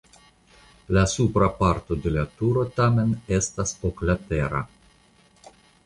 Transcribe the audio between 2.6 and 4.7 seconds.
tamen estas oklatera.